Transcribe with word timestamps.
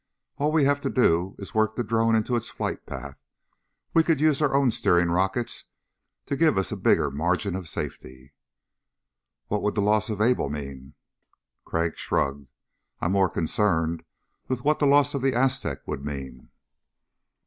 "All 0.39 0.51
we'd 0.51 0.63
have 0.65 0.81
to 0.81 0.89
do 0.89 1.35
is 1.37 1.53
work 1.53 1.75
the 1.75 1.83
drone 1.83 2.15
into 2.15 2.35
its 2.35 2.49
flight 2.49 2.87
path. 2.87 3.19
We 3.93 4.01
could 4.01 4.19
use 4.19 4.41
our 4.41 4.55
own 4.55 4.71
steering 4.71 5.11
rockets 5.11 5.65
to 6.25 6.35
give 6.35 6.57
us 6.57 6.71
a 6.71 6.75
bigger 6.75 7.11
margin 7.11 7.55
of 7.55 7.67
safety." 7.69 8.33
"What 9.45 9.61
would 9.61 9.75
the 9.75 9.81
loss 9.83 10.09
of 10.09 10.19
Able 10.19 10.49
mean?" 10.49 10.95
Crag 11.65 11.97
shrugged. 11.99 12.47
"I'm 12.99 13.11
more 13.11 13.29
concerned 13.29 14.03
with 14.47 14.63
what 14.63 14.79
the 14.79 14.87
loss 14.87 15.13
of 15.13 15.21
the 15.21 15.35
Aztec 15.35 15.87
would 15.87 16.03
mean." 16.03 16.49